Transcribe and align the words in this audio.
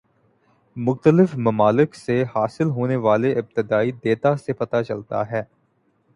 مختلف 0.75 1.35
ممالک 1.37 1.95
سے 1.95 2.23
حاصل 2.35 2.69
ہونے 2.69 2.95
والے 3.05 3.33
ابتدائی 3.39 3.91
دیتا 4.03 4.35
سے 4.37 4.53
پتہ 4.53 4.81
چلتا 4.87 5.29
ہے 5.31 5.43